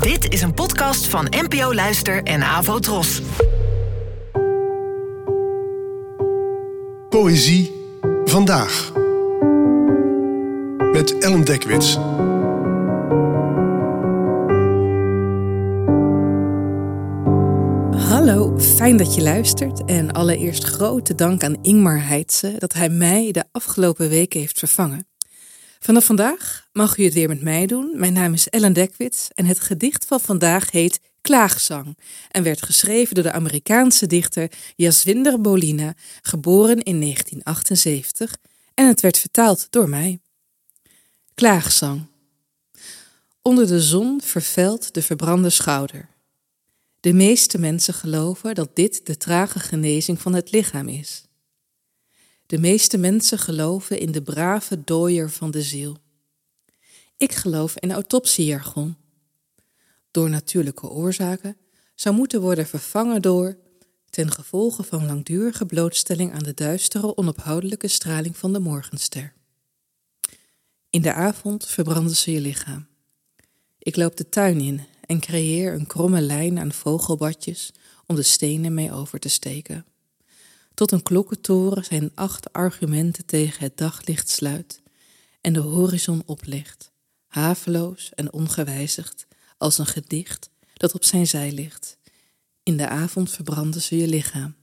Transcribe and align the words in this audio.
Dit 0.00 0.32
is 0.32 0.42
een 0.42 0.54
podcast 0.54 1.06
van 1.06 1.26
NPO 1.30 1.74
Luister 1.74 2.22
en 2.22 2.42
Avo 2.42 2.78
Tros. 2.78 3.22
Poëzie 7.08 7.72
vandaag. 8.24 8.92
Met 10.92 11.18
Ellen 11.18 11.44
Dekwits. 11.44 11.94
Hallo, 18.08 18.58
fijn 18.58 18.96
dat 18.96 19.14
je 19.14 19.22
luistert. 19.22 19.84
En 19.84 20.12
allereerst 20.12 20.64
grote 20.64 21.14
dank 21.14 21.44
aan 21.44 21.58
Ingmar 21.62 22.06
Heitse 22.06 22.54
dat 22.58 22.72
hij 22.72 22.88
mij 22.88 23.32
de 23.32 23.44
afgelopen 23.52 24.08
weken 24.08 24.40
heeft 24.40 24.58
vervangen. 24.58 25.11
Vanaf 25.82 26.04
vandaag 26.04 26.68
mag 26.72 26.96
u 26.96 27.04
het 27.04 27.14
weer 27.14 27.28
met 27.28 27.42
mij 27.42 27.66
doen. 27.66 27.92
Mijn 27.94 28.12
naam 28.12 28.32
is 28.32 28.48
Ellen 28.48 28.72
Dekwits 28.72 29.28
en 29.34 29.44
het 29.44 29.60
gedicht 29.60 30.04
van 30.04 30.20
vandaag 30.20 30.70
heet 30.70 31.00
Klaagzang 31.20 31.98
en 32.30 32.42
werd 32.42 32.62
geschreven 32.62 33.14
door 33.14 33.24
de 33.24 33.32
Amerikaanse 33.32 34.06
dichter 34.06 34.52
Jaswinder 34.76 35.40
Bolina, 35.40 35.94
geboren 36.20 36.82
in 36.82 37.00
1978 37.00 38.36
en 38.74 38.86
het 38.86 39.00
werd 39.00 39.18
vertaald 39.18 39.66
door 39.70 39.88
mij. 39.88 40.20
Klaagzang. 41.34 42.06
Onder 43.42 43.66
de 43.66 43.80
zon 43.80 44.20
vervelt 44.24 44.94
de 44.94 45.02
verbrande 45.02 45.50
schouder. 45.50 46.08
De 47.00 47.12
meeste 47.12 47.58
mensen 47.58 47.94
geloven 47.94 48.54
dat 48.54 48.76
dit 48.76 49.06
de 49.06 49.16
trage 49.16 49.58
genezing 49.58 50.20
van 50.20 50.34
het 50.34 50.50
lichaam 50.50 50.88
is. 50.88 51.24
De 52.52 52.58
meeste 52.58 52.98
mensen 52.98 53.38
geloven 53.38 53.98
in 53.98 54.12
de 54.12 54.22
brave 54.22 54.84
dooier 54.84 55.30
van 55.30 55.50
de 55.50 55.62
ziel. 55.62 55.96
Ik 57.16 57.32
geloof 57.32 57.78
in 57.78 57.92
autopsiejargon. 57.92 58.96
Door 60.10 60.30
natuurlijke 60.30 60.88
oorzaken 60.88 61.56
zou 61.94 62.14
moeten 62.14 62.40
worden 62.40 62.66
vervangen 62.66 63.22
door 63.22 63.58
ten 64.10 64.30
gevolge 64.30 64.82
van 64.82 65.06
langdurige 65.06 65.66
blootstelling 65.66 66.32
aan 66.32 66.42
de 66.42 66.54
duistere, 66.54 67.16
onophoudelijke 67.16 67.88
straling 67.88 68.36
van 68.36 68.52
de 68.52 68.60
morgenster. 68.60 69.32
In 70.90 71.02
de 71.02 71.12
avond 71.12 71.66
verbranden 71.66 72.16
ze 72.16 72.32
je 72.32 72.40
lichaam. 72.40 72.86
Ik 73.78 73.96
loop 73.96 74.16
de 74.16 74.28
tuin 74.28 74.60
in 74.60 74.80
en 75.06 75.20
creëer 75.20 75.74
een 75.74 75.86
kromme 75.86 76.20
lijn 76.20 76.58
aan 76.58 76.72
vogelbadjes 76.72 77.72
om 78.06 78.16
de 78.16 78.22
stenen 78.22 78.74
mee 78.74 78.92
over 78.92 79.18
te 79.18 79.28
steken. 79.28 79.86
Tot 80.82 80.92
een 80.92 81.02
klokkentoren 81.02 81.84
zijn 81.84 82.10
acht 82.14 82.52
argumenten 82.52 83.26
tegen 83.26 83.64
het 83.64 83.76
daglicht 83.76 84.28
sluit 84.28 84.82
en 85.40 85.52
de 85.52 85.60
horizon 85.60 86.22
oplicht, 86.26 86.92
haveloos 87.26 88.14
en 88.14 88.32
ongewijzigd 88.32 89.26
als 89.58 89.78
een 89.78 89.86
gedicht 89.86 90.50
dat 90.74 90.94
op 90.94 91.04
zijn 91.04 91.26
zij 91.26 91.52
ligt. 91.52 91.98
In 92.62 92.76
de 92.76 92.88
avond 92.88 93.30
verbranden 93.30 93.82
ze 93.82 93.96
je 93.96 94.06
lichaam. 94.06 94.54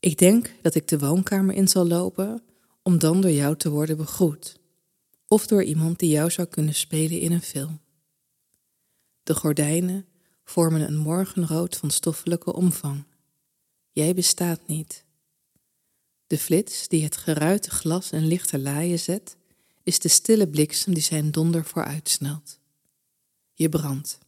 Ik 0.00 0.18
denk 0.18 0.54
dat 0.62 0.74
ik 0.74 0.88
de 0.88 0.98
woonkamer 0.98 1.54
in 1.54 1.68
zal 1.68 1.86
lopen 1.86 2.42
om 2.82 2.98
dan 2.98 3.20
door 3.20 3.30
jou 3.30 3.56
te 3.56 3.70
worden 3.70 3.96
begroet, 3.96 4.58
of 5.26 5.46
door 5.46 5.62
iemand 5.62 5.98
die 5.98 6.10
jou 6.10 6.30
zou 6.30 6.48
kunnen 6.48 6.74
spelen 6.74 7.20
in 7.20 7.32
een 7.32 7.42
film. 7.42 7.80
De 9.22 9.34
gordijnen 9.34 10.06
vormen 10.44 10.80
een 10.80 10.96
morgenrood 10.96 11.76
van 11.76 11.90
stoffelijke 11.90 12.52
omvang. 12.52 13.04
Jij 13.92 14.14
bestaat 14.14 14.60
niet. 14.66 15.04
De 16.26 16.38
flits 16.38 16.88
die 16.88 17.04
het 17.04 17.16
geruite 17.16 17.70
glas 17.70 18.10
in 18.10 18.26
lichte 18.26 18.58
laaien 18.58 18.98
zet, 18.98 19.36
is 19.82 19.98
de 19.98 20.08
stille 20.08 20.48
bliksem 20.48 20.94
die 20.94 21.02
zijn 21.02 21.30
donder 21.30 21.64
vooruitsnelt. 21.64 22.58
Je 23.54 23.68
brandt. 23.68 24.18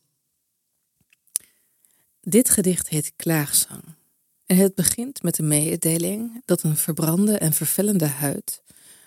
Dit 2.20 2.50
gedicht 2.50 2.88
heet 2.88 3.12
Klaagzang 3.16 3.82
en 4.46 4.56
het 4.56 4.74
begint 4.74 5.22
met 5.22 5.34
de 5.34 5.42
mededeling 5.42 6.42
dat 6.44 6.62
een 6.62 6.76
verbrande 6.76 7.38
en 7.38 7.53
vervellende 7.53 8.06
huid 8.06 8.62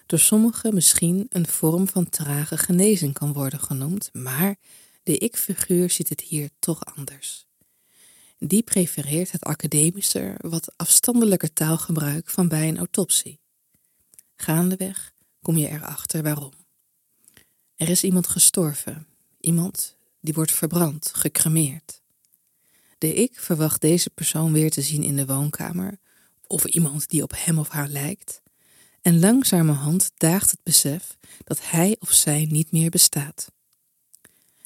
door 0.05 0.19
sommigen 0.19 0.73
misschien 0.73 1.25
een 1.29 1.47
vorm 1.47 1.87
van 1.87 2.09
trage 2.09 2.57
genezing 2.57 3.13
kan 3.13 3.33
worden 3.33 3.59
genoemd, 3.59 4.09
maar 4.13 4.55
de 5.03 5.17
ik-figuur 5.17 5.89
ziet 5.89 6.09
het 6.09 6.21
hier 6.21 6.49
toch 6.59 6.85
anders. 6.85 7.46
Die 8.39 8.63
prefereert 8.63 9.31
het 9.31 9.43
academischer, 9.43 10.35
wat 10.37 10.73
afstandelijker 10.75 11.53
taalgebruik 11.53 12.29
van 12.29 12.47
bij 12.47 12.67
een 12.67 12.77
autopsie. 12.77 13.39
Gaandeweg 14.35 15.13
kom 15.41 15.57
je 15.57 15.69
erachter 15.69 16.23
waarom. 16.23 16.53
Er 17.75 17.89
is 17.89 18.03
iemand 18.03 18.27
gestorven, 18.27 19.07
iemand 19.39 19.95
die 20.21 20.33
wordt 20.33 20.51
verbrand, 20.51 21.11
gecremeerd. 21.13 22.01
De 22.97 23.13
ik 23.13 23.39
verwacht 23.39 23.81
deze 23.81 24.09
persoon 24.09 24.51
weer 24.51 24.71
te 24.71 24.81
zien 24.81 25.03
in 25.03 25.15
de 25.15 25.25
woonkamer, 25.25 25.99
of 26.47 26.65
iemand 26.65 27.09
die 27.09 27.23
op 27.23 27.31
hem 27.35 27.59
of 27.59 27.69
haar 27.69 27.87
lijkt, 27.87 28.41
en 29.01 29.19
langzamerhand 29.19 30.11
daagt 30.17 30.51
het 30.51 30.63
besef 30.63 31.17
dat 31.43 31.69
hij 31.69 31.95
of 31.99 32.11
zij 32.11 32.47
niet 32.49 32.71
meer 32.71 32.89
bestaat. 32.89 33.51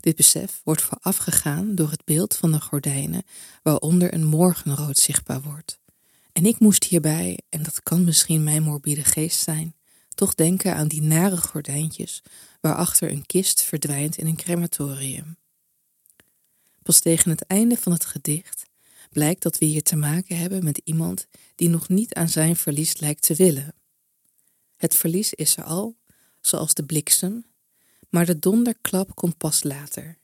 Dit 0.01 0.15
besef 0.15 0.61
wordt 0.63 0.81
voorafgegaan 0.81 1.75
door 1.75 1.91
het 1.91 2.05
beeld 2.05 2.35
van 2.35 2.51
de 2.51 2.61
gordijnen 2.61 3.23
waaronder 3.63 4.13
een 4.13 4.25
morgenrood 4.25 4.97
zichtbaar 4.97 5.41
wordt. 5.41 5.79
En 6.31 6.45
ik 6.45 6.59
moest 6.59 6.83
hierbij, 6.83 7.39
en 7.49 7.63
dat 7.63 7.83
kan 7.83 8.03
misschien 8.03 8.43
mijn 8.43 8.63
morbide 8.63 9.03
geest 9.03 9.39
zijn, 9.39 9.75
toch 10.09 10.35
denken 10.35 10.75
aan 10.75 10.87
die 10.87 11.01
nare 11.01 11.37
gordijntjes 11.37 12.21
waarachter 12.61 13.11
een 13.11 13.25
kist 13.25 13.61
verdwijnt 13.63 14.17
in 14.17 14.27
een 14.27 14.35
crematorium. 14.35 15.37
Pas 16.83 16.99
tegen 16.99 17.31
het 17.31 17.45
einde 17.47 17.77
van 17.77 17.91
het 17.91 18.05
gedicht 18.05 18.63
blijkt 19.09 19.41
dat 19.41 19.57
we 19.57 19.65
hier 19.65 19.83
te 19.83 19.95
maken 19.95 20.37
hebben 20.37 20.63
met 20.63 20.81
iemand 20.83 21.27
die 21.55 21.69
nog 21.69 21.89
niet 21.89 22.13
aan 22.13 22.29
zijn 22.29 22.55
verlies 22.55 22.99
lijkt 22.99 23.21
te 23.21 23.35
willen. 23.35 23.73
Het 24.77 24.95
verlies 24.95 25.33
is 25.33 25.57
er 25.57 25.63
al, 25.63 25.97
zoals 26.41 26.73
de 26.73 26.83
bliksem, 26.83 27.45
maar 28.11 28.25
de 28.25 28.39
donderklap 28.39 29.15
komt 29.15 29.37
pas 29.37 29.63
later. 29.63 30.17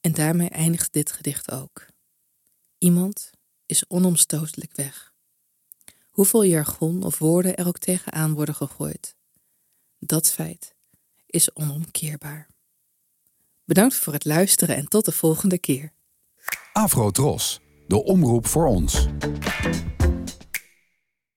En 0.00 0.12
daarmee 0.12 0.48
eindigt 0.48 0.92
dit 0.92 1.12
gedicht 1.12 1.50
ook. 1.50 1.86
Iemand 2.78 3.30
is 3.66 3.84
onomstotelijk 3.88 4.76
weg. 4.76 5.12
Hoeveel 6.10 6.44
jargon 6.44 7.02
of 7.02 7.18
woorden 7.18 7.56
er 7.56 7.66
ook 7.66 7.78
tegenaan 7.78 8.34
worden 8.34 8.54
gegooid. 8.54 9.14
Dat 9.98 10.30
feit 10.30 10.74
is 11.26 11.54
onomkeerbaar. 11.54 12.46
Bedankt 13.64 13.94
voor 13.94 14.12
het 14.12 14.24
luisteren 14.24 14.76
en 14.76 14.88
tot 14.88 15.04
de 15.04 15.12
volgende 15.12 15.58
keer. 15.58 15.92
Afro 16.72 17.10
Tros, 17.10 17.60
de 17.86 18.04
omroep 18.04 18.46
voor 18.46 18.66
ons. 18.66 19.06